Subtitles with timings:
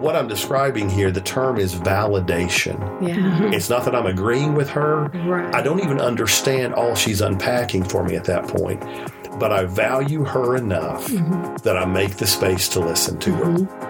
[0.00, 2.78] what I'm describing here, the term is validation.
[3.06, 3.50] Yeah.
[3.52, 5.04] It's not that I'm agreeing with her.
[5.08, 5.54] Right.
[5.54, 8.80] I don't even understand all she's unpacking for me at that point.
[9.38, 11.56] But I value her enough mm-hmm.
[11.62, 13.44] that I make the space to listen to her.
[13.44, 13.89] Mm-hmm.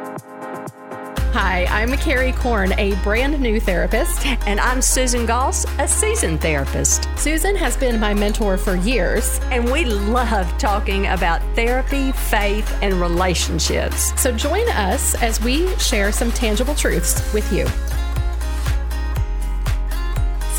[1.33, 4.27] Hi, I'm Carrie Korn, a brand new therapist.
[4.49, 7.09] And I'm Susan Goss, a seasoned therapist.
[7.17, 9.39] Susan has been my mentor for years.
[9.53, 14.21] And we love talking about therapy, faith, and relationships.
[14.21, 17.65] So join us as we share some tangible truths with you.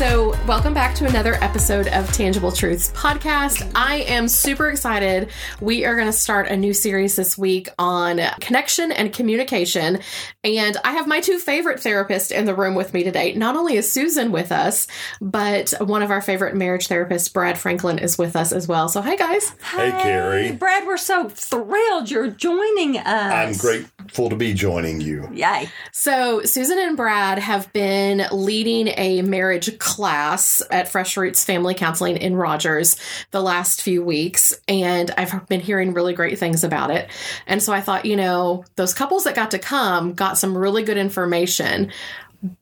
[0.02, 3.70] So, welcome back to another episode of Tangible Truths podcast.
[3.76, 5.30] I am super excited.
[5.60, 10.00] We are going to start a new series this week on connection and communication.
[10.42, 13.34] And I have my two favorite therapists in the room with me today.
[13.34, 14.88] Not only is Susan with us,
[15.20, 18.88] but one of our favorite marriage therapists, Brad Franklin, is with us as well.
[18.88, 19.54] So, hi, guys.
[19.62, 20.50] Hey, Carrie.
[20.50, 23.06] Brad, we're so thrilled you're joining us.
[23.06, 25.28] I'm grateful to be joining you.
[25.32, 25.70] Yay.
[25.92, 32.16] So, Susan and Brad have been leading a marriage class at Fresh Roots Family Counseling
[32.16, 32.96] in Rogers
[33.30, 37.10] the last few weeks, and I've been hearing really great things about it.
[37.46, 40.82] And so I thought, you know, those couples that got to come got some really
[40.82, 41.92] good information.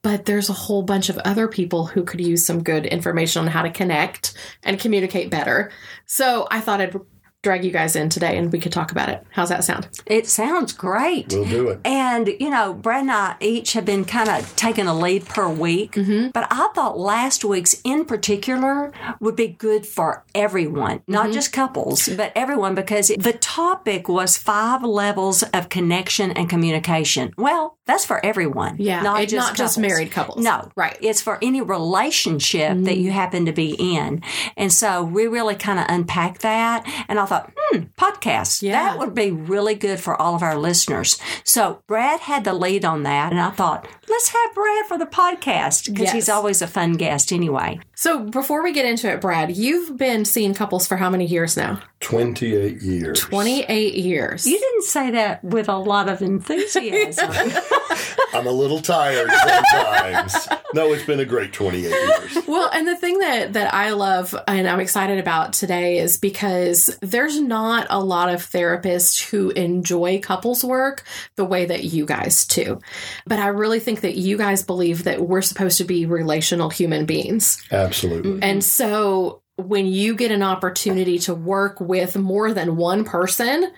[0.02, 3.48] But there's a whole bunch of other people who could use some good information on
[3.48, 5.70] how to connect and communicate better.
[6.04, 7.00] So I thought I'd
[7.42, 9.24] drag you guys in today and we could talk about it.
[9.30, 9.88] How's that sound?
[10.04, 11.32] It sounds great.
[11.32, 11.80] We'll do it.
[11.86, 15.48] And, you know, Brad and I each have been kind of taking a lead per
[15.48, 15.92] week.
[15.92, 16.28] Mm-hmm.
[16.30, 21.32] But I thought last week's in particular would be good for everyone, not mm-hmm.
[21.32, 27.32] just couples, but everyone, because the topic was five levels of connection and communication.
[27.38, 28.76] Well, that's for everyone.
[28.78, 30.44] Yeah, Not it's just not just married couples.
[30.44, 30.70] No.
[30.76, 30.96] Right.
[31.00, 33.00] It's for any relationship that mm-hmm.
[33.00, 34.22] you happen to be in.
[34.58, 36.86] And so we really kind of unpacked that.
[37.08, 38.62] And I thought, hmm, podcast.
[38.62, 38.72] Yeah.
[38.82, 41.18] That would be really good for all of our listeners.
[41.44, 43.30] So Brad had the lead on that.
[43.32, 46.12] And I thought, let's have Brad for the podcast because Yes.
[46.12, 47.78] he's always a fun guest anyway.
[47.94, 51.56] So before we get into it, Brad, you've been seeing couples for how many years
[51.56, 51.80] now?
[52.00, 53.20] 28 years.
[53.20, 54.46] 28 years.
[54.46, 57.30] You didn't say that with a lot of enthusiasm.
[58.32, 60.48] I'm a little tired sometimes.
[60.74, 62.38] no, it's been a great 28 years.
[62.46, 66.96] well, and the thing that that I love and I'm excited about today is because
[67.00, 71.04] there's not a lot of therapists who enjoy couples work
[71.36, 72.80] the way that you guys do.
[73.26, 77.06] But I really think that you guys believe that we're supposed to be relational human
[77.06, 77.62] beings.
[77.70, 78.40] Absolutely.
[78.42, 83.70] And so when you get an opportunity to work with more than one person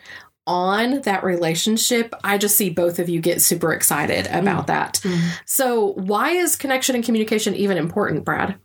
[0.47, 4.95] on that relationship, I just see both of you get super excited about that.
[5.03, 5.13] Mm.
[5.13, 5.41] Mm.
[5.47, 8.57] So, why is connection and communication even important, Brad?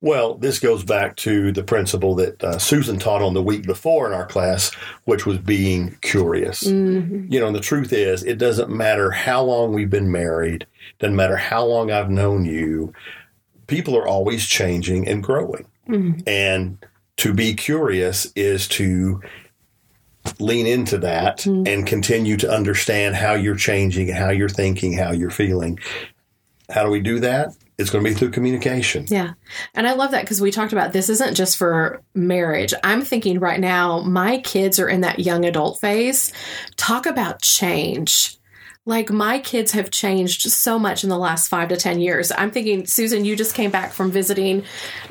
[0.00, 4.08] Well, this goes back to the principle that uh, Susan taught on the week before
[4.08, 4.74] in our class,
[5.04, 6.64] which was being curious.
[6.64, 7.32] Mm-hmm.
[7.32, 10.66] You know, and the truth is, it doesn't matter how long we've been married,
[10.98, 12.92] doesn't matter how long I've known you,
[13.68, 15.66] people are always changing and growing.
[15.88, 16.20] Mm-hmm.
[16.26, 16.84] And
[17.18, 19.20] to be curious is to
[20.38, 21.64] lean into that hmm.
[21.66, 25.78] and continue to understand how you're changing, how you're thinking, how you're feeling.
[26.70, 27.54] How do we do that?
[27.78, 29.06] It's going to be through communication.
[29.08, 29.32] Yeah.
[29.74, 32.72] And I love that because we talked about this isn't just for marriage.
[32.84, 36.32] I'm thinking right now, my kids are in that young adult phase.
[36.76, 38.38] Talk about change.
[38.84, 42.32] Like my kids have changed so much in the last five to 10 years.
[42.36, 44.64] I'm thinking, Susan, you just came back from visiting,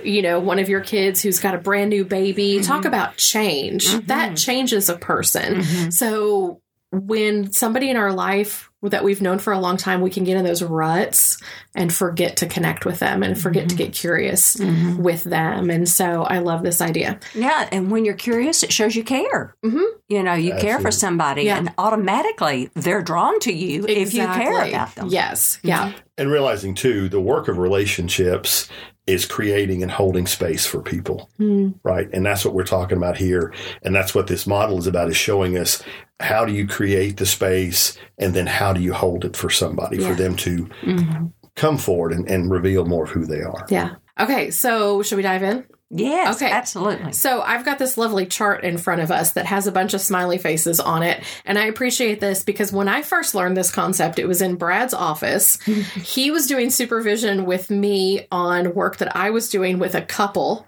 [0.04, 2.60] you know, one of your kids who's got a brand new baby.
[2.62, 2.88] Talk mm-hmm.
[2.88, 3.88] about change.
[3.88, 4.08] Mm-hmm.
[4.08, 5.62] That changes a person.
[5.62, 5.90] Mm-hmm.
[5.92, 6.61] So
[6.92, 10.38] when somebody in our life that we've known for a long time, we can get
[10.38, 11.38] in those ruts
[11.76, 14.58] and forget to connect with them and forget to get curious
[14.98, 15.70] with them.
[15.70, 17.20] And so I love this idea.
[17.36, 17.70] yeah.
[17.72, 19.56] And when you're curious, it shows you care.
[19.64, 19.84] Mm-hmm.
[20.10, 21.58] You know, you care for somebody Yeah.
[21.60, 25.08] and automatically they're drawn to you if you care about them.
[25.10, 25.60] Yes.
[25.64, 25.94] Yeah.
[26.18, 28.68] And realizing too, the work of relationships
[29.08, 31.30] is creating and holding space for people.
[31.38, 31.70] Hmm.
[31.84, 32.10] Right.
[32.14, 33.54] And that's what we're talking about here.
[33.82, 35.84] And that's what this model is about is showing us
[36.20, 39.98] how do you create the space and then how do you hold it for somebody
[39.98, 40.10] Yeah.
[40.10, 41.26] for them to mm-hmm.
[41.56, 43.66] come forward and, and reveal more of who they are.
[43.70, 43.96] Yeah.
[44.20, 44.52] Okay.
[44.52, 45.66] So should we dive in?
[45.94, 46.50] Yes, Okay.
[46.50, 47.12] absolutely.
[47.12, 50.00] So I've got this lovely chart in front of us that has a bunch of
[50.00, 51.22] smiley faces on it.
[51.44, 54.94] And I appreciate this because when I first learned this concept, it was in Brad's
[54.94, 55.60] office.
[55.62, 60.66] he was doing supervision with me on work that I was doing with a couple.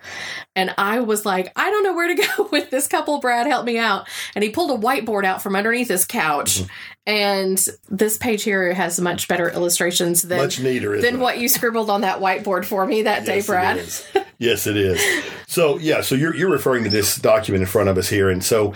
[0.55, 3.19] And I was like, I don't know where to go with this couple.
[3.19, 4.07] Brad, help me out.
[4.35, 6.61] And he pulled a whiteboard out from underneath his couch.
[7.05, 11.19] And this page here has much better illustrations than, Much neater, than it?
[11.19, 14.25] what you scribbled on that whiteboard for me that day, Yes, it Brad.
[14.39, 15.01] Yes, it is.
[15.47, 18.29] So, yeah, so you're, you're referring to this document in front of us here.
[18.29, 18.73] And so,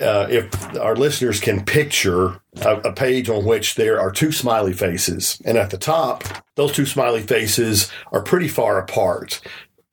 [0.00, 4.72] uh, if our listeners can picture a, a page on which there are two smiley
[4.72, 6.24] faces, and at the top,
[6.54, 9.40] those two smiley faces are pretty far apart.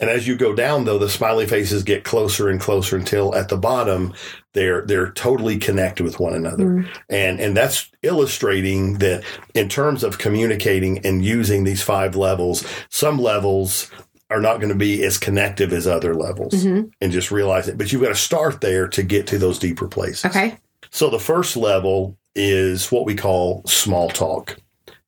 [0.03, 3.47] And as you go down, though, the smiley faces get closer and closer until at
[3.47, 4.13] the bottom
[4.51, 6.91] they're they're totally connected with one another, mm-hmm.
[7.09, 9.23] and and that's illustrating that
[9.53, 13.89] in terms of communicating and using these five levels, some levels
[14.29, 16.89] are not going to be as connective as other levels, mm-hmm.
[16.99, 17.77] and just realize it.
[17.77, 20.25] But you've got to start there to get to those deeper places.
[20.25, 20.57] Okay.
[20.91, 24.57] So the first level is what we call small talk.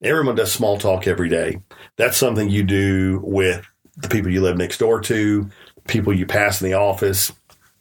[0.02, 1.60] Everyone does small talk every day.
[1.98, 5.50] That's something you do with the people you live next door to,
[5.88, 7.32] people you pass in the office.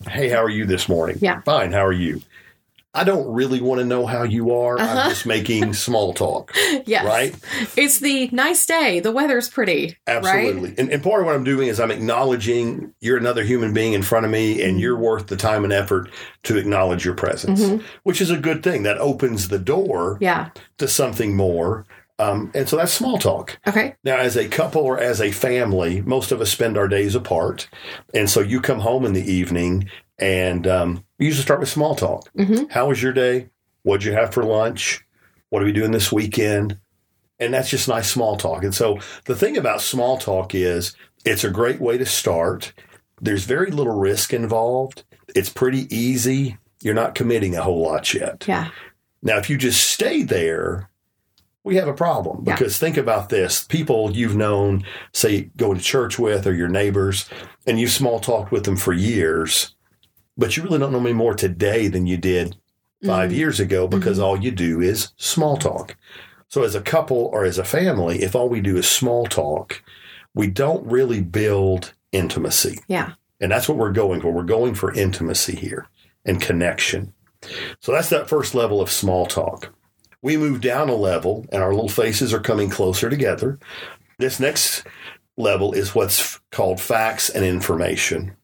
[0.08, 1.18] Hey, how are you this morning?
[1.20, 1.40] Yeah.
[1.42, 1.72] Fine.
[1.72, 2.20] How are you?
[2.96, 4.78] I don't really want to know how you are.
[4.78, 5.08] I'm uh-huh.
[5.08, 6.52] just making small talk.
[6.86, 7.04] Yes.
[7.04, 7.34] Right?
[7.76, 9.00] It's the nice day.
[9.00, 9.96] The weather's pretty.
[10.06, 10.16] Right?
[10.18, 10.74] Absolutely.
[10.78, 14.02] And, and part of what I'm doing is I'm acknowledging you're another human being in
[14.02, 16.08] front of me and you're worth the time and effort
[16.44, 17.84] to acknowledge your presence, mm-hmm.
[18.04, 18.84] which is a good thing.
[18.84, 20.50] That opens the door Yeah.
[20.78, 21.84] to something more.
[22.18, 23.58] Um, and so that's small talk.
[23.66, 23.96] Okay.
[24.04, 27.68] Now, as a couple or as a family, most of us spend our days apart.
[28.14, 31.96] And so you come home in the evening and um, you usually start with small
[31.96, 32.28] talk.
[32.70, 33.48] How was your day?
[33.82, 35.04] What'd you have for lunch?
[35.50, 36.78] What are we doing this weekend?
[37.40, 38.62] And that's just nice small talk.
[38.62, 40.94] And so the thing about small talk is
[41.24, 42.72] it's a great way to start.
[43.20, 45.04] There's very little risk involved.
[45.34, 46.58] It's pretty easy.
[46.80, 48.44] You're not committing a whole lot yet.
[48.46, 48.70] Yeah.
[49.22, 50.90] Now, if you just stay there,
[51.64, 52.54] we have a problem Yeah.
[52.54, 57.28] because think about this people you've known, say, going to church with or your neighbors,
[57.66, 59.74] and you've small talked with them for years,
[60.36, 62.56] but you really don't know me more today than you did
[63.04, 63.38] 5 mm-hmm.
[63.38, 64.26] years ago because mm-hmm.
[64.26, 65.96] all you do is small talk.
[66.48, 69.82] So, as a couple or as a family, if all we do is small talk,
[70.34, 72.78] we don't really build intimacy.
[72.86, 73.14] Yeah.
[73.40, 74.30] And that's what we're going for.
[74.30, 75.88] We're going for intimacy here
[76.24, 77.12] and connection.
[77.80, 79.74] So that's that first level of small talk.
[80.24, 83.58] We move down a level and our little faces are coming closer together.
[84.18, 84.86] This next
[85.36, 88.34] level is what's called facts and information.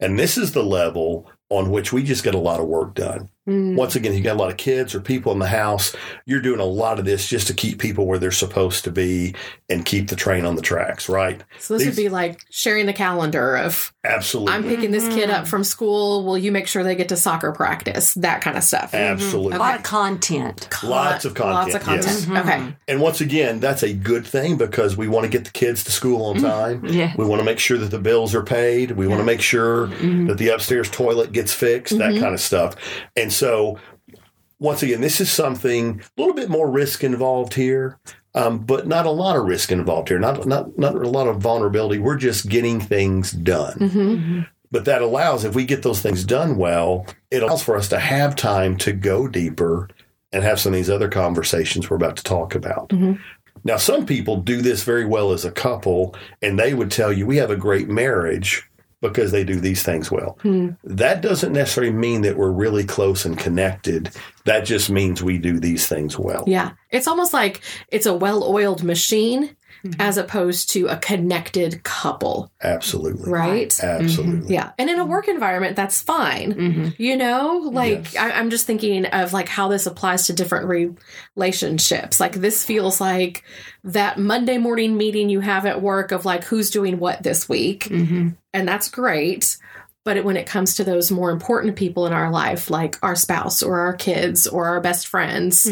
[0.00, 3.28] And this is the level on which we just get a lot of work done.
[3.50, 3.74] Mm.
[3.74, 5.94] Once again, you got a lot of kids or people in the house,
[6.24, 9.34] you're doing a lot of this just to keep people where they're supposed to be
[9.68, 11.42] and keep the train on the tracks, right?
[11.58, 14.54] So this These- would be like sharing the calendar of Absolutely.
[14.54, 15.48] I'm picking this kid up mm.
[15.48, 16.24] from school.
[16.24, 18.14] Will you make sure they get to soccer practice?
[18.14, 18.94] That kind of stuff.
[18.94, 19.56] Absolutely.
[19.56, 20.68] A lot of content.
[20.82, 21.54] Lots of content.
[21.54, 22.06] Lots of content, content.
[22.06, 22.24] yes.
[22.24, 22.48] Mm-hmm.
[22.48, 22.76] Okay.
[22.88, 25.92] And once again, that's a good thing because we want to get the kids to
[25.92, 26.46] school on mm-hmm.
[26.46, 26.84] time.
[26.86, 27.14] Yeah.
[27.18, 28.92] We want to make sure that the bills are paid.
[28.92, 32.76] We want to make sure that the upstairs toilet gets fixed, that kind of stuff.
[33.16, 33.78] And so,
[34.58, 37.98] once again, this is something a little bit more risk involved here,
[38.34, 40.18] um, but not a lot of risk involved here.
[40.18, 41.98] Not not not a lot of vulnerability.
[41.98, 43.78] We're just getting things done.
[43.78, 43.98] Mm-hmm.
[43.98, 44.40] Mm-hmm.
[44.70, 47.98] But that allows, if we get those things done well, it allows for us to
[47.98, 49.88] have time to go deeper
[50.32, 52.90] and have some of these other conversations we're about to talk about.
[52.90, 53.14] Mm-hmm.
[53.64, 57.26] Now, some people do this very well as a couple, and they would tell you,
[57.26, 58.69] we have a great marriage
[59.00, 60.38] because they do these things well.
[60.42, 60.70] Hmm.
[60.84, 64.10] That doesn't necessarily mean that we're really close and connected.
[64.44, 66.44] That just means we do these things well.
[66.46, 66.72] Yeah.
[66.90, 69.98] It's almost like it's a well oiled machine Mm-hmm.
[70.00, 73.30] as opposed to a connected couple, Absolutely.
[73.32, 73.82] right?
[73.82, 74.40] Absolutely.
[74.42, 74.52] Mm-hmm.
[74.52, 74.72] Yeah.
[74.78, 76.52] And in a work environment, that's fine.
[76.52, 76.88] Mm-hmm.
[77.02, 78.16] You know, like Yes.
[78.16, 80.68] I, I'm just thinking of like how this applies to different
[81.36, 82.20] relationships.
[82.20, 83.44] Like this feels like
[83.84, 87.90] that Monday morning meeting you have at work of like who's doing what this week.
[87.90, 89.56] And that's great.
[90.04, 93.14] But it, when it comes to those more important people in our life, like our
[93.14, 95.70] spouse or our kids or our best friends,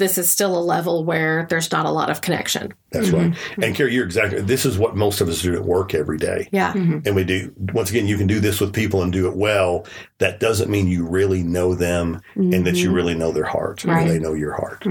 [0.00, 2.74] this is still a level where there's not a lot of connection.
[2.90, 3.30] That's mm-hmm.
[3.60, 3.64] right.
[3.64, 6.48] And Carrie, you're exactly, this is what most of us do at work every day.
[6.50, 6.72] Yeah.
[6.72, 7.00] Mm-hmm.
[7.06, 9.86] And we do, once again, you can do this with people and do it well.
[10.18, 12.94] That doesn't mean you really know them and that you mm-hmm.
[12.96, 14.06] really know their heart Right.
[14.06, 14.84] or they know your heart.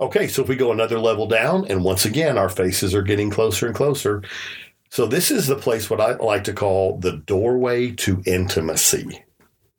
[0.00, 3.28] Okay, so if we go another level down, and once again, our faces are getting
[3.28, 4.22] closer and closer.
[4.88, 9.22] So this is the place what I like to call the doorway to intimacy.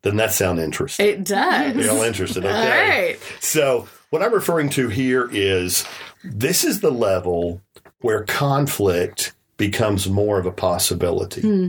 [0.02, 1.06] Doesn't that sound interesting?
[1.06, 1.76] It does.
[1.76, 2.54] You're all interested, okay?
[2.54, 3.18] All right.
[3.40, 5.86] So, what I'm referring to here is
[6.22, 7.62] this is the level
[8.02, 11.40] where conflict becomes more of a possibility.
[11.40, 11.68] Hmm.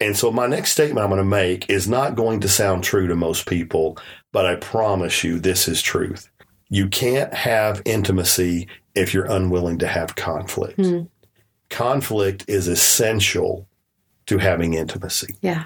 [0.00, 3.08] And so, my next statement I'm going to make is not going to sound true
[3.08, 3.98] to most people,
[4.30, 6.30] but I promise you this is truth.
[6.68, 10.76] You can't have intimacy if you're unwilling to have conflict.
[10.76, 11.02] Hmm.
[11.68, 13.66] Conflict is essential
[14.26, 15.64] to having intimacy Yeah.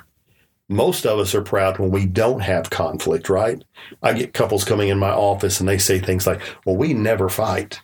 [0.68, 3.62] Most of us are proud when we don't have conflict, right?
[4.02, 7.28] I get couples coming in my office and they say things like, well, we never
[7.28, 7.80] fight.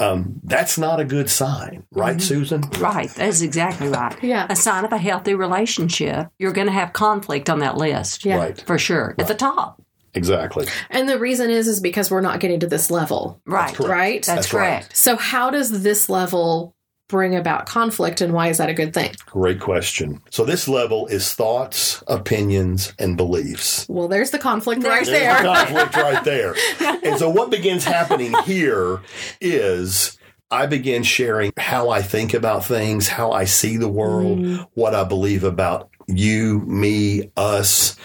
[0.00, 2.62] um, that's not a good sign, right, Susan?
[2.80, 3.08] Right.
[3.10, 4.20] That's exactly right.
[4.22, 4.46] Yeah.
[4.50, 6.28] A sign of a healthy relationship.
[6.38, 8.24] You're going to have conflict on that list.
[8.24, 8.36] Yeah.
[8.38, 8.60] Right.
[8.66, 9.14] For sure.
[9.18, 9.80] At the top.
[10.14, 10.66] Exactly.
[10.90, 13.72] And the reason is is because we're not getting to this level, Right.
[13.74, 13.90] correct.
[13.90, 14.14] right?
[14.26, 14.60] That's, That's right.
[14.80, 14.96] correct.
[14.96, 16.74] so how does this level
[17.12, 19.14] bring about conflict and why is that a good thing?
[19.26, 20.20] Great question.
[20.30, 23.86] So this level is thoughts, opinions, and beliefs.
[23.88, 25.36] Well, there's the conflict right There's there.
[25.36, 26.54] the conflict right there.
[27.04, 29.02] And so what begins happening here
[29.40, 30.16] is
[30.50, 34.62] I begin sharing how I think about things, how I see the world, mm-hmm.
[34.74, 37.96] what I believe about you, me, us.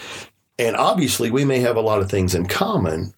[0.58, 3.14] And obviously, we may have a lot of things in common,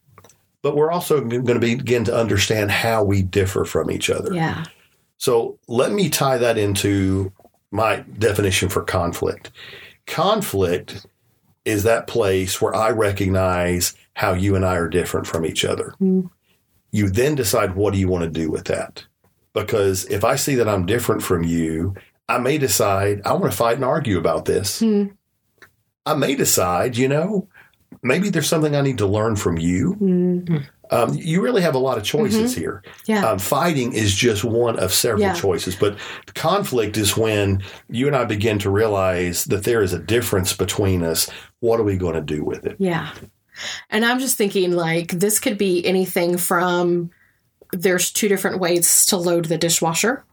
[0.63, 4.35] but we're also going to begin to understand how we differ from each other.
[4.35, 4.65] Yeah.
[5.21, 7.31] So let me tie that into
[7.71, 9.51] my definition for conflict.
[10.07, 11.07] Conflict
[11.67, 15.95] is that place where I recognize how you and I are different from each other.
[16.01, 16.29] Mm-hmm.
[16.93, 19.05] You then decide what do you want to do with that?
[19.53, 21.95] Because if I see that I'm different from you,
[22.27, 24.81] I may decide I want to fight and argue about this.
[24.81, 25.13] Mm-hmm.
[26.07, 27.47] I may decide, you know,
[28.03, 29.97] maybe there's something I need to learn from you.
[30.01, 30.57] Mm-hmm.
[30.91, 32.83] Um, you really have a lot of choices here.
[33.07, 33.25] Yeah.
[33.29, 35.35] Um, fighting is just one of several Yeah.
[35.35, 35.97] choices, but
[36.35, 41.03] conflict is when you and I begin to realize that there is a difference between
[41.05, 41.29] us.
[41.61, 42.77] What are we going to do with it?
[42.79, 43.11] Yeah.
[43.91, 47.11] And I'm just thinking like this could be anything from
[47.73, 50.25] there's two different ways to load the dishwasher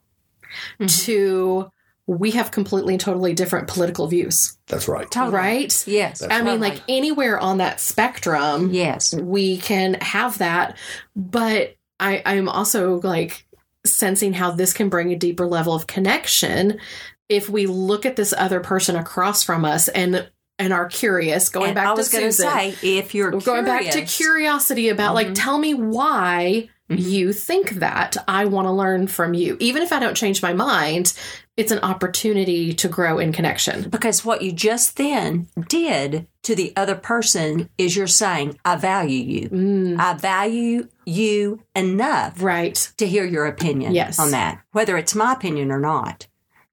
[0.88, 1.72] to
[2.08, 5.10] we have completely and totally different political views, That's right.
[5.12, 5.36] Totally.
[5.36, 5.88] right?
[5.88, 6.24] Yes.
[6.24, 9.14] I mean, like anywhere on that spectrum, yes.
[9.14, 10.78] we can have that.
[11.18, 13.46] But I, I'm also like
[13.86, 16.80] sensing how this can bring a deeper level of connection
[17.28, 21.50] if we look at this other person across from us and and are curious.
[21.50, 23.92] Going And back I to was going to Susan, say, if you're we're going back
[23.92, 25.34] to curiosity about like mm-hmm.
[25.34, 27.10] tell me why Mhm.
[27.12, 30.54] you think that i want to learn from you even if i don't change my
[30.54, 31.14] mind
[31.58, 36.72] it's an opportunity to grow in connection Because what you just then did to the
[36.78, 39.50] other person is you're saying, I value you.
[39.50, 44.20] Mm, I value you enough right to hear your opinion Yes.
[44.20, 46.28] on that, whether it's my opinion or not.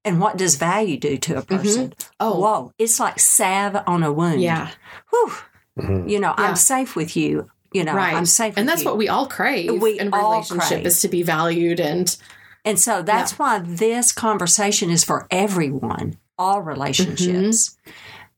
[0.05, 1.95] And what does value do to a person?
[2.21, 4.43] oh Whoa, it's like salve on a wound.
[4.43, 4.69] yeah
[5.11, 5.33] Whew.
[5.81, 6.11] Mhm.
[6.11, 6.45] You know, Yeah.
[6.45, 7.49] I'm safe with you.
[7.75, 8.89] You know, right I'm safe and that's you.
[8.89, 10.87] what we all crave We in relationship crave.
[10.87, 12.17] is to be valued and
[12.65, 17.71] And so that's why this conversation is for everyone, all relationships.
[17.71, 17.91] Mm-hmm.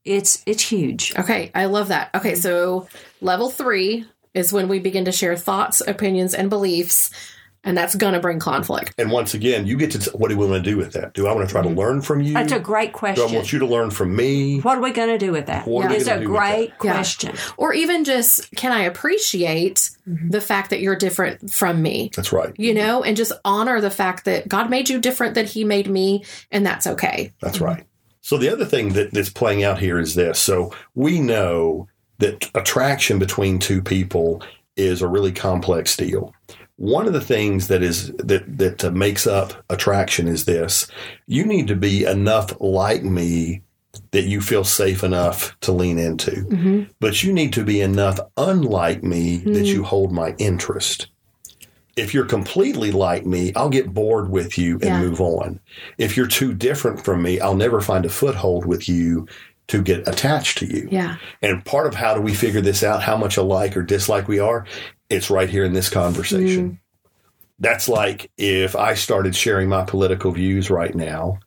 [0.05, 1.13] It's it's huge.
[1.19, 2.89] okay i love that okay so
[3.21, 7.11] level three is when we begin to share thoughts opinions and beliefs
[7.67, 10.39] and that's going to bring conflict And once again, you get to t- what do
[10.39, 11.13] we want to do with that?
[11.13, 11.79] Do I want to try to mm-hmm.
[11.79, 12.33] learn from you?
[12.33, 13.27] That's a great question.
[13.27, 14.61] do I want you to learn from me?
[14.61, 15.67] What are we going to do with that?
[15.67, 16.93] What are we It's a do with great Yeah.
[16.93, 17.35] question.
[17.59, 20.31] or even just can i appreciate mm-hmm.
[20.31, 22.55] the fact that you're different from me That's right.
[22.57, 25.89] you know, and just honor the fact that God made you different than He made
[25.89, 27.33] me, and that's okay.
[27.41, 27.65] That's mm-hmm.
[27.65, 27.87] right.
[28.21, 30.39] So the other thing that, that's playing out here is this.
[30.39, 34.43] So we know that attraction between two people
[34.77, 36.35] is a really complex deal.
[36.77, 40.87] One of the things that is that that uh, makes up attraction is this:
[41.27, 43.63] you need to be enough like me
[44.11, 49.03] that you feel safe enough to lean into, but you need to be enough unlike
[49.03, 51.07] me that you hold my interest.
[51.97, 55.01] If you're completely like me, I'll get bored with you and Yeah.
[55.01, 55.61] move on.
[55.97, 59.27] If you're too different from me, I'll never find a foothold with you
[59.69, 60.89] to get attached to you.
[60.93, 61.17] Yeah.
[61.41, 64.39] And part of how do we figure this out, how much alike or dislike we
[64.39, 64.67] are,
[65.09, 66.81] it's right here in this conversation.
[67.59, 71.39] That's like if I started sharing my political views right now,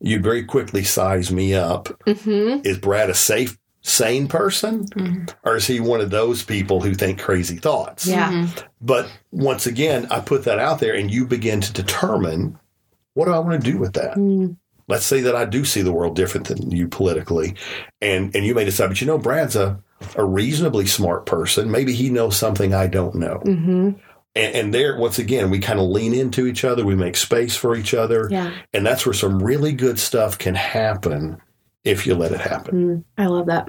[0.00, 1.88] you'd very quickly size me up.
[2.06, 2.66] Mm-hmm.
[2.66, 4.86] Is Brad a safe, sane person?
[5.44, 8.06] Or is he one of those people who think crazy thoughts?
[8.06, 8.48] Yeah.
[8.80, 12.58] But once again, I put that out there and you begin to determine
[13.14, 14.16] what do I want to do with that?
[14.16, 14.56] Mm.
[14.88, 17.54] Let's say that I do see the world different than you politically.
[18.00, 19.80] And and you may decide, but you know, Brad's a,
[20.16, 21.70] a reasonably smart person.
[21.70, 23.42] Maybe he knows something I don't know.
[23.44, 23.90] Mm-hmm.
[24.34, 26.84] And, and there, once again, we kind of lean into each other.
[26.84, 28.28] We make space for each other.
[28.30, 28.52] Yeah.
[28.72, 31.40] And that's where some really good stuff can happen
[31.84, 32.74] if you let it happen.
[32.74, 33.68] Mm, I love that.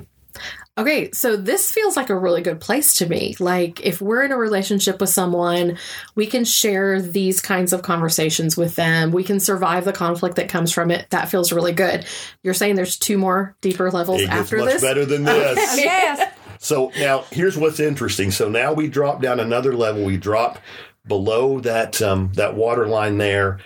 [0.76, 3.36] Okay, so this feels like a really good place to me.
[3.40, 5.78] Like, if we're in a relationship with someone,
[6.16, 9.12] we can share these kinds of conversations with them.
[9.12, 11.08] We can survive the conflict that comes from it.
[11.12, 12.06] That feels really good.
[12.42, 14.82] You're saying there's two more deeper levels It gets after much this?
[14.82, 15.78] better than this.
[15.78, 16.34] yes.
[16.58, 18.32] So now here's what's interesting.
[18.32, 20.04] So now we drop down another level.
[20.04, 20.58] We drop
[21.06, 23.60] below that um, that water line there.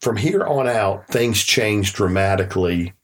[0.00, 2.94] From here on out, things change dramatically,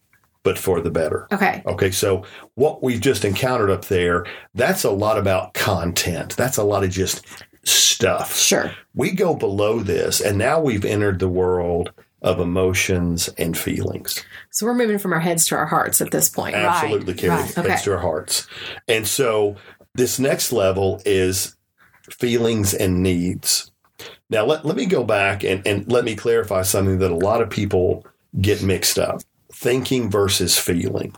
[0.46, 1.26] but for the better.
[1.32, 1.60] Okay.
[1.66, 2.22] Okay, so
[2.54, 4.24] what we've just encountered up there,
[4.54, 6.36] that's a lot about content.
[6.36, 7.26] That's a lot of just
[7.64, 8.36] stuff.
[8.36, 8.70] Sure.
[8.94, 11.90] We go below this, and now we've entered the world
[12.22, 14.24] of emotions and feelings.
[14.50, 16.54] So we're moving from our heads to our hearts at this point.
[16.54, 17.30] Absolutely, Carrie.
[17.30, 17.58] right.
[17.58, 17.68] Okay.
[17.68, 18.46] Heads to our hearts.
[18.86, 19.56] And so
[19.96, 21.56] this next level is
[22.08, 23.72] feelings and needs.
[24.30, 27.42] Now, let, let me go back and, and let me clarify something that a lot
[27.42, 28.06] of people
[28.40, 29.22] get mixed up
[29.56, 31.14] thinking versus feeling.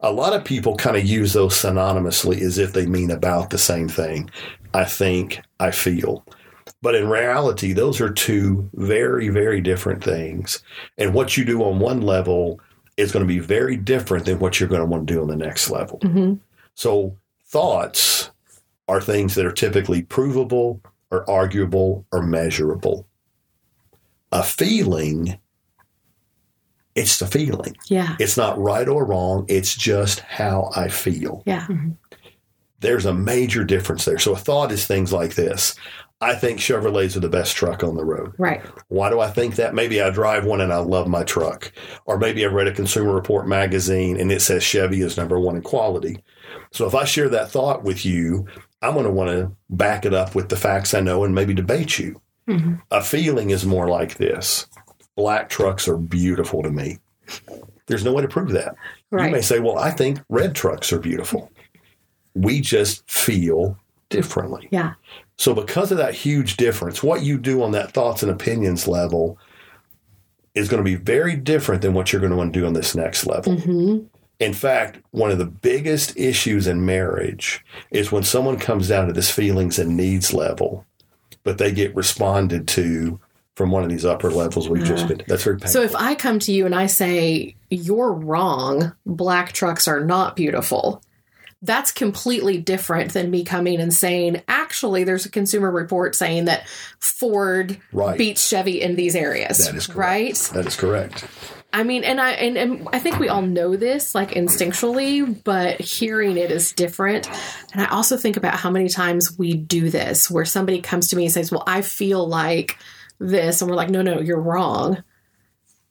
[0.00, 3.58] A lot of people kind of use those synonymously as if they mean about the
[3.58, 4.30] same thing.
[4.72, 6.24] I think, I feel.
[6.80, 10.62] But in reality, those are two very, very different things.
[10.96, 12.60] And what you do on one level
[12.96, 15.28] is going to be very different than what you're going to want to do on
[15.28, 15.98] the next level.
[16.00, 16.38] Mhm.
[16.74, 18.30] So, thoughts
[18.86, 23.06] are things that are typically provable or arguable or measurable.
[24.30, 25.38] A feeling,
[26.94, 27.76] it's the feeling.
[27.86, 28.16] Yeah.
[28.18, 29.46] It's not right or wrong.
[29.48, 31.42] It's just how I feel.
[31.46, 31.66] Yeah.
[31.66, 31.92] Mm-hmm.
[32.80, 34.18] There's a major difference there.
[34.18, 35.76] So a thought is things like this.
[36.20, 38.34] I think Chevrolets are the best truck on the road.
[38.38, 38.62] Right.
[38.88, 39.74] Why do I think that?
[39.74, 41.72] Maybe I drive one and I love my truck.
[42.04, 45.56] Or maybe I read a Consumer Report magazine and it says Chevy is number one
[45.56, 46.22] in quality.
[46.70, 48.46] So if I share that thought with you,
[48.82, 51.54] I'm going to want to back it up with the facts I know and maybe
[51.54, 52.20] debate you.
[52.48, 52.74] Mm-hmm.
[52.90, 54.66] A feeling is more like this
[55.16, 56.98] black trucks are beautiful to me.
[57.86, 58.74] There's no way to prove that.
[59.10, 61.50] You may say, well, I think red trucks are beautiful.
[62.34, 63.78] We just feel
[64.08, 64.68] differently.
[64.70, 64.94] Yeah.
[65.36, 69.38] So, because of that huge difference, what you do on that thoughts and opinions level
[70.54, 72.74] is going to be very different than what you're going to want to do on
[72.74, 73.56] this next level.
[73.56, 73.98] hmm
[74.38, 79.12] In fact, one of the biggest issues in marriage is when someone comes down to
[79.12, 80.84] this feelings and needs level,
[81.42, 83.18] but they get responded to
[83.56, 85.22] from one of these upper levels we've just been.
[85.26, 85.68] That's very painful.
[85.72, 90.36] So if I come to you and I say, you're wrong, black trucks are not
[90.36, 91.02] beautiful,
[91.64, 96.66] that's completely different than me coming and saying, actually, there's a consumer report saying that
[96.98, 98.18] Ford Right.
[98.18, 99.66] beats Chevy in these areas.
[99.66, 99.98] That is correct.
[99.98, 100.34] right.
[100.54, 101.24] that is correct.
[101.74, 105.80] I mean, and I and, and I think we all know this like instinctually, but
[105.80, 107.28] hearing it is different.
[107.72, 111.16] And I also think about how many times we do this where somebody comes to
[111.16, 112.76] me and says, "Well, I feel like
[113.22, 115.02] this," and we're like, "No, no, you're wrong."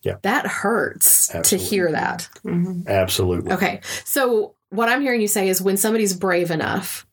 [0.03, 0.15] Yeah.
[0.23, 1.67] That hurts Absolutely.
[1.67, 2.29] to hear that.
[2.44, 2.87] Mm-hmm.
[2.87, 3.51] Absolutely.
[3.51, 3.81] Okay.
[4.03, 7.05] So, what I'm hearing you say is when somebody's brave enough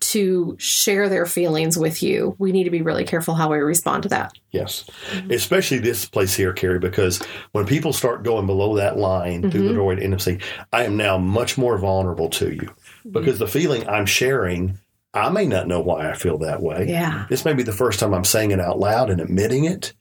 [0.00, 4.02] to share their feelings with you, we need to be really careful how we respond
[4.02, 4.32] to that.
[4.50, 4.84] Yes.
[5.30, 9.74] Especially this place here, Carrie, because when people start going below that line through the
[9.74, 10.40] doorway to intimacy,
[10.72, 12.74] I am now much more vulnerable to you
[13.10, 14.78] because the feeling I'm sharing,
[15.14, 16.86] I may not know why I feel that way.
[16.88, 17.26] Yeah.
[17.30, 19.92] This may be the first time I'm saying it out loud and admitting it.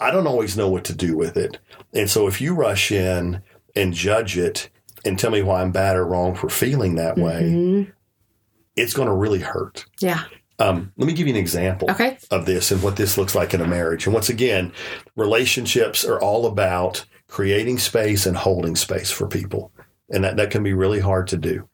[0.00, 1.58] I don't always know what to do with it.
[1.92, 3.42] And so if you rush in
[3.74, 4.68] and judge it
[5.04, 7.92] and tell me why I'm bad or wrong for feeling that way, Mhm.
[8.76, 9.84] it's going to really hurt.
[10.00, 10.22] Yeah.
[10.58, 12.18] Um, let me give you an example Okay.
[12.30, 14.06] of this and what this looks like in a marriage.
[14.06, 14.72] And once again,
[15.16, 19.72] relationships are all about creating space and holding space for people.
[20.10, 21.68] And that, that can be really hard to do.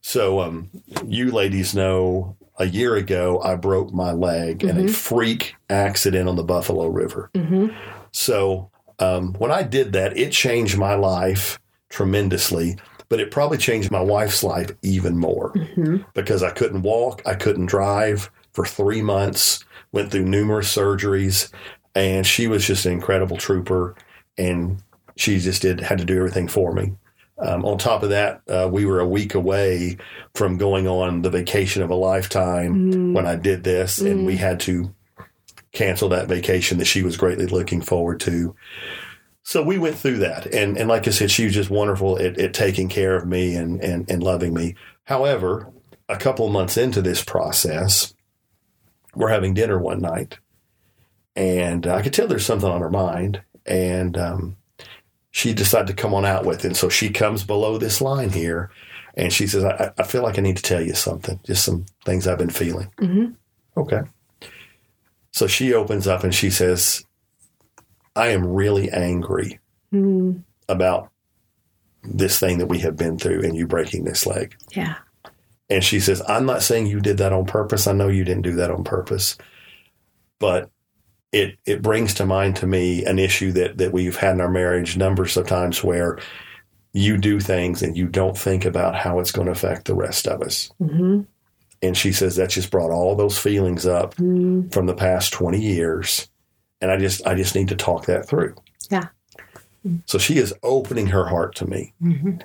[0.00, 0.70] So, um,
[1.06, 6.36] you ladies know a year ago, I broke my leg in a freak accident on
[6.36, 7.30] the Buffalo River.
[7.34, 7.68] hmm
[8.12, 11.58] So, um, when I did that, it changed my life
[11.90, 12.76] tremendously,
[13.08, 17.34] but it probably changed my wife's life even more hmm because I couldn't walk, I
[17.34, 21.52] couldn't drive for three months, went through numerous surgeries,
[21.94, 23.94] and she was just an incredible trooper,
[24.38, 24.82] and
[25.16, 26.92] she just did had to do everything for me.
[27.38, 29.98] Um, on top of that, uh, we were a week away
[30.34, 34.58] from going on the vacation of a lifetime when I did this, and we had
[34.60, 34.94] to
[35.72, 38.56] cancel that vacation that she was greatly looking forward to.
[39.42, 42.38] So we went through that, and and like I said, she was just wonderful at,
[42.38, 44.74] at taking care of me and, and and loving me.
[45.04, 45.70] However,
[46.08, 48.14] a couple of months into this process,
[49.14, 50.38] we're having dinner one night,
[51.36, 54.56] and I could tell there's something on her mind, and um,
[55.36, 56.68] she decided to come on out with it.
[56.68, 58.70] And so she comes below this line here,
[59.18, 61.84] and she says, I, "I feel like I need to tell you something, just some
[62.06, 63.26] things I've been feeling." hmm
[63.76, 64.00] Okay.
[65.32, 67.04] So she opens up and she says,
[68.14, 69.60] I am really angry
[69.92, 71.10] mm about
[72.02, 74.56] this thing that we have been through and you breaking this leg.
[74.70, 74.94] Yeah.
[75.68, 77.86] And she says, I'm not saying you did that on purpose.
[77.86, 79.36] I know you didn't do that on purpose.
[80.40, 80.70] But
[81.36, 84.50] it it brings to mind to me an issue that, that we've had in our
[84.50, 86.18] marriage numbers of times where
[86.92, 90.26] you do things and you don't think about how it's going to affect the rest
[90.26, 90.70] of us.
[90.78, 91.20] hmm
[91.82, 95.60] And she says that just brought all those feelings up mm from the past 20
[95.60, 96.28] years
[96.80, 98.54] and i just i just need to talk that through
[98.90, 99.08] Yeah.
[100.06, 102.42] so she is opening her heart to me Mhm.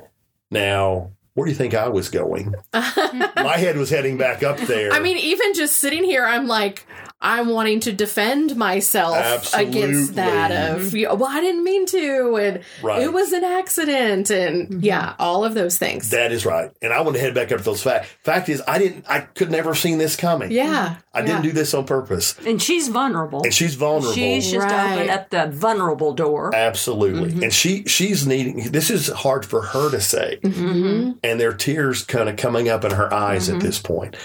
[0.51, 4.91] now where do you think i was going my head was heading back up there
[4.91, 6.85] I mean, even just sitting here, I'm like,
[7.21, 11.19] I'm wanting to defend myself against that of mm-hmm.
[11.19, 13.01] well I didn't mean to and Right.
[13.01, 14.79] it was an accident and mm-hmm.
[14.81, 16.71] yeah all of those things That is right.
[16.81, 18.09] And I want to head back up to those facts.
[18.23, 19.05] Fact is, I didn't.
[19.07, 20.51] I could never have seen this coming.
[20.51, 22.35] yeah I didn't do this on purpose.
[22.45, 23.41] And she's vulnerable.
[23.43, 24.13] And she's vulnerable.
[24.13, 24.93] She's just Right.
[24.93, 26.55] opened up the vulnerable door.
[26.55, 27.31] Absolutely.
[27.31, 27.43] Mm-hmm.
[27.43, 30.39] And she she's needing this is hard for her to say.
[30.43, 31.11] Mm-hmm.
[31.23, 34.15] And there are tears kind of coming up in her eyes at this point.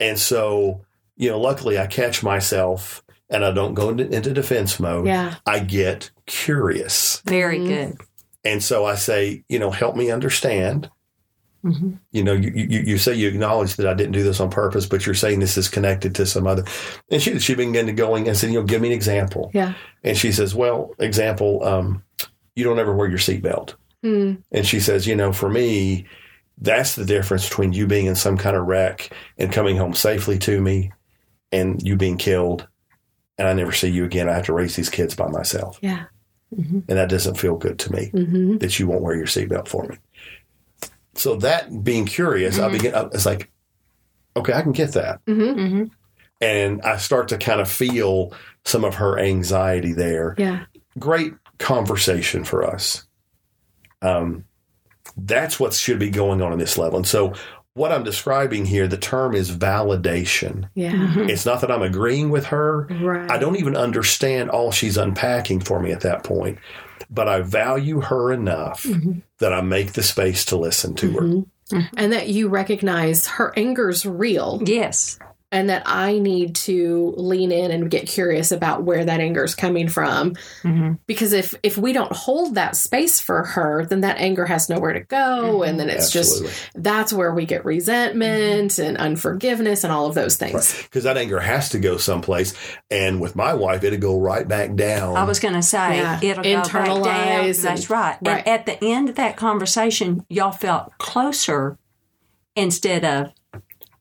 [0.00, 0.80] And so,
[1.16, 5.06] you know, luckily I catch myself and I don't go into, into defense mode.
[5.06, 7.20] yeah I get curious.
[7.24, 7.66] Very Mhm.
[7.68, 7.96] good.
[8.44, 10.90] And so I say, you know, help me understand.
[11.64, 11.98] Mhm.
[12.12, 14.84] You know, you, you you say you acknowledge that I didn't do this on purpose,
[14.84, 16.64] but you're saying this is connected to some other.
[17.10, 19.50] And she she began to going and said, you know, give me an example.
[19.54, 19.72] yeah
[20.02, 22.02] And she says, well, example, um,
[22.54, 23.74] you don't ever wear your seatbelt.
[24.02, 24.34] Hmm.
[24.52, 26.04] And she says, you know, for me,
[26.58, 30.38] that's the difference between you being in some kind of wreck and coming home safely
[30.40, 30.92] to me
[31.54, 32.66] and you being killed.
[33.38, 34.28] And I never see you again.
[34.28, 35.78] I have to raise these kids by myself.
[35.80, 36.04] yeah
[36.88, 38.58] And that doesn't feel good to me mm-hmm.
[38.58, 39.96] that you won't wear your seatbelt for me.
[41.14, 43.50] So that being curious, I begin, it's like,
[44.36, 45.24] okay, I can get that.
[45.26, 45.66] Mm-hmm.
[45.66, 45.84] hmm
[46.40, 48.32] And I start to kind of feel
[48.64, 50.34] some of her anxiety there.
[50.38, 50.64] yeah
[50.98, 53.06] Great conversation for us.
[54.02, 54.44] Um,
[55.16, 56.98] that's what should be going on in this level.
[56.98, 57.34] And so,
[57.74, 60.68] what I'm describing here, the term is validation.
[60.74, 62.86] yeah It's not that I'm agreeing with her.
[63.02, 66.58] right I don't even understand all she's unpacking for me at that point,
[67.10, 68.86] but I value her enough
[69.38, 71.20] that I make the space to listen to her.
[71.22, 71.88] Mhm.
[71.96, 75.18] and that you recognize her anger's real Yes.
[75.54, 79.54] And that I need to lean in and get curious about where that anger is
[79.54, 80.34] coming from.
[80.62, 84.68] hmm Because if if we don't hold that space for her, then that anger has
[84.68, 86.48] nowhere to go, and then it's Absolutely.
[86.48, 90.82] just that's where we get resentment and unforgiveness and all of those things.
[90.82, 92.52] Because that anger has to go someplace.
[92.90, 95.16] And with my wife, it'll go right back down.
[95.16, 96.18] I was going to say Yeah.
[96.22, 96.86] it'll go back down.
[96.86, 98.18] Internalize That's and- right.
[98.22, 98.38] right.
[98.46, 101.78] And at the end of that conversation, y'all felt closer
[102.56, 103.32] instead of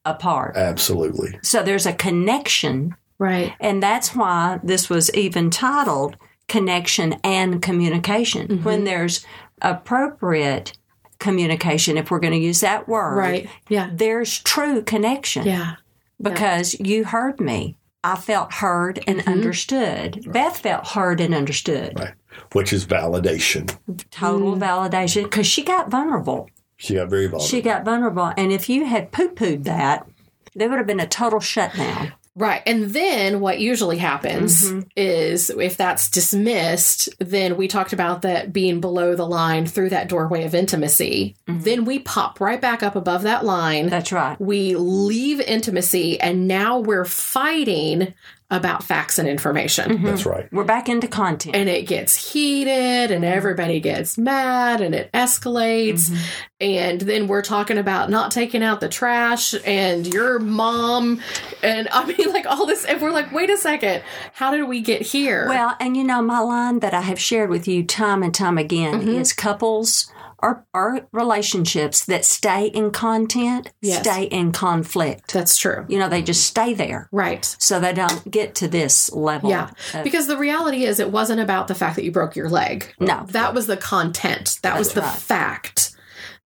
[0.05, 0.55] apart.
[0.57, 1.39] Absolutely.
[1.41, 3.53] So there's a connection, Right.
[3.59, 8.63] and that's why this was even titled "Connection and Communication." Mm-hmm.
[8.63, 9.25] When there's
[9.61, 10.73] appropriate
[11.19, 13.49] communication, if we're going to use that word, Right.
[13.69, 13.89] Yeah.
[13.93, 15.45] there's true connection.
[15.45, 15.75] Yeah.
[16.21, 17.77] because you heard me.
[18.03, 19.29] I felt heard and Mm-hmm.
[19.29, 20.25] understood.
[20.31, 21.99] Beth felt heard and understood.
[21.99, 22.13] Right.
[22.53, 23.75] Which is validation.
[24.11, 24.59] Total Mm.
[24.59, 26.49] validation because she got vulnerable.
[26.83, 27.45] She got very vulnerable.
[27.47, 28.33] She got vulnerable.
[28.37, 30.05] And if you had poo pooed that,
[30.53, 32.13] there would have been a total shutdown.
[32.35, 32.63] Right.
[32.65, 34.79] And then what usually happens Mm-hmm.
[34.95, 40.09] is if that's dismissed, then we talked about that being below the line through that
[40.09, 41.35] doorway of intimacy.
[41.47, 43.83] Then we pop right back up above that line.
[43.83, 43.89] Mm-hmm.
[43.89, 44.41] That's right.
[44.41, 48.15] we leave intimacy and now we're fighting
[48.53, 49.89] about facts and information.
[49.91, 50.05] Mm-hmm.
[50.05, 50.47] That's right.
[50.53, 51.55] We're back into content.
[51.55, 56.09] And it gets heated and everybody gets mad and it escalates.
[56.09, 56.23] Mm-hmm.
[56.61, 61.19] And then we're talking about not taking out the trash and your mom.
[61.61, 62.85] And I mean, like all this.
[62.85, 64.01] And we're like, wait a second,
[64.33, 65.47] how did we get here?
[65.49, 68.57] well, and you know, my line that I have shared with you time and time
[68.57, 69.09] again Mm-hmm.
[69.09, 70.11] is couples
[70.43, 74.01] or, or relationships that stay in content Yes.
[74.01, 75.33] stay in conflict.
[75.33, 75.85] that's true.
[75.87, 77.07] You know, they just stay there.
[77.11, 77.55] Right.
[77.59, 79.49] So they don't get to this level.
[79.49, 79.69] Yeah.
[79.93, 82.93] of- Because the reality is, it wasn't about the fact that you broke your leg.
[82.99, 83.25] No.
[83.29, 85.17] That was the content, that was the right.
[85.17, 85.91] fact.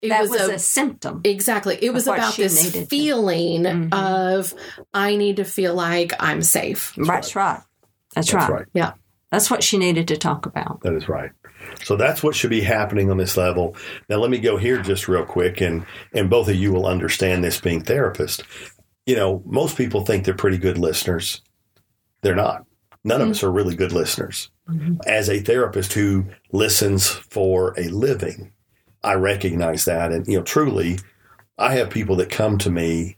[0.02, 1.22] It that was, was, a, a, symptom.
[1.24, 1.78] Exactly.
[1.82, 3.94] It was about this needed to- feeling Mhm.
[3.94, 4.54] of
[4.94, 6.94] I need to feel like I'm safe.
[6.98, 7.62] That's right.
[8.14, 8.60] That's, That's right.
[8.60, 8.66] right.
[8.74, 8.94] Yeah.
[9.32, 10.82] That's what she needed to talk about.
[10.82, 11.32] That is right.
[11.84, 13.76] So that's what should be happening on this level.
[14.10, 17.44] Now let me go here just real quick and and both of you will understand
[17.44, 18.44] this being therapists.
[19.06, 21.42] You know, most people think they're pretty good listeners.
[22.22, 22.66] They're not.
[23.04, 24.50] None of us are really good listeners.
[24.70, 24.96] Mm-hmm.
[25.08, 28.52] As a therapist who listens for a living,
[29.04, 31.00] I recognize that and you know truly
[31.58, 33.18] I have people that come to me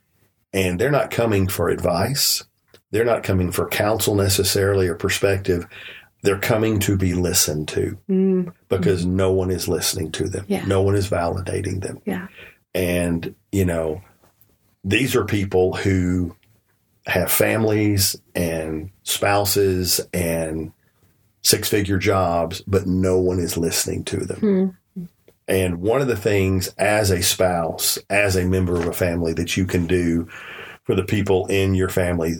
[0.53, 2.43] and they're not coming for advice.
[2.91, 5.67] They're not coming for counsel necessarily or perspective.
[6.21, 10.45] They're coming to be listened to Mm, because no one is listening to them.
[10.47, 10.65] Yeah.
[10.65, 12.01] No one is validating them.
[12.05, 12.27] yeah.
[12.75, 14.01] And, you know,
[14.83, 16.35] these are people who
[17.07, 20.71] have families and spouses and
[21.41, 24.77] six figure jobs, but no one is listening to them.
[25.47, 29.57] And one of the things as a spouse, as a member of a family that
[29.57, 30.27] you can do
[30.83, 32.35] for the people in your family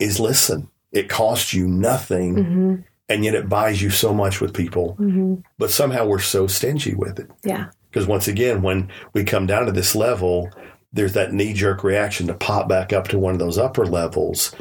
[0.00, 0.68] is listen.
[0.96, 2.74] It costs you nothing hmm
[3.08, 4.94] and yet it buys you so much with people.
[4.94, 7.30] hmm But somehow we're so stingy with it.
[7.44, 7.66] Yeah.
[7.88, 10.50] Because once again, when we come down to this level,
[10.92, 14.52] there's that knee jerk reaction to pop back up to one of those upper levels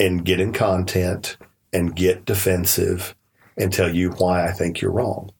[0.00, 1.36] and get in content
[1.72, 3.14] and get defensive
[3.56, 5.30] and tell you why I think you're wrong.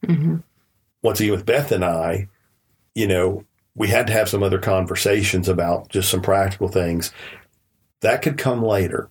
[1.03, 2.29] Once again, with Beth and I,
[2.95, 7.11] you know, we had to have some other conversations about just some practical things.
[8.03, 9.11] That could come later.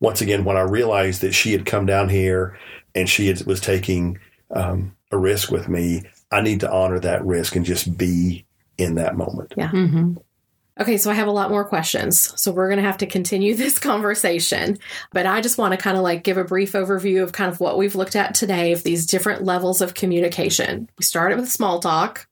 [0.00, 2.58] Once again, when I realized that she had come down here
[2.94, 4.18] and she had, was taking
[4.50, 8.44] um, a risk with me, I need to honor that risk and just be
[8.76, 9.54] in that moment.
[9.56, 9.70] Yeah.
[10.80, 12.32] Okay, so I have a lot more questions.
[12.40, 14.78] So we're going to have to continue this conversation.
[15.12, 17.60] But I just want to kind of like give a brief overview of kind of
[17.60, 20.88] what we've looked at today of these different levels of communication.
[20.98, 22.26] We started with small talk,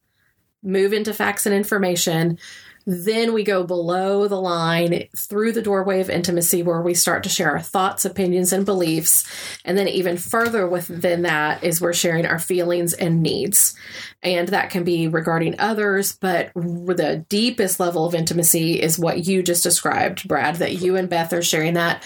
[0.61, 2.37] move into facts and information.
[2.85, 7.29] Then we go below the line through the doorway of intimacy where we start to
[7.29, 9.25] share our thoughts, opinions, and beliefs.
[9.63, 13.75] And then even further within that is we're sharing our feelings and needs.
[14.21, 19.43] And that can be regarding others, but the deepest level of intimacy is what you
[19.43, 22.03] just described, Brad, that you and Beth are sharing that.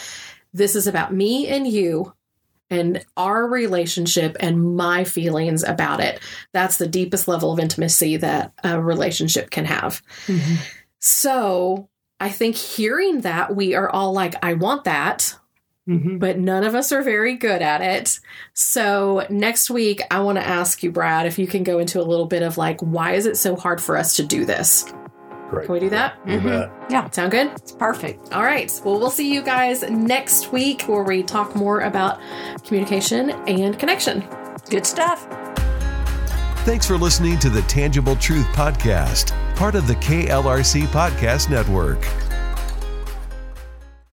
[0.54, 2.14] This is about me and you
[2.70, 6.20] and our relationship and my feelings about it.
[6.54, 10.02] That's the deepest level of intimacy that a relationship can have.
[10.28, 10.56] Mm-hmm.
[11.00, 15.36] So I think hearing that, we are all like, I want that.
[15.88, 16.18] Mm-hmm.
[16.18, 18.20] But none of us are very good at it.
[18.54, 22.04] So, next week, I want to ask you, Brad, if you can go into a
[22.04, 24.92] little bit of like, why is it so hard for us to do this?
[25.50, 25.66] Great.
[25.66, 26.18] Can we do that?
[26.26, 26.48] You mm-hmm.
[26.48, 26.72] bet.
[26.90, 27.48] Yeah, Sound good?
[27.48, 28.34] it's perfect.
[28.34, 28.70] All right.
[28.84, 32.20] Well, we'll see you guys next week where we talk more about
[32.66, 34.26] communication and connection.
[34.70, 35.26] Good stuff.
[36.66, 42.27] Thanks for listening to the Tangible Truth Podcast, part of the KLRC Podcast Network.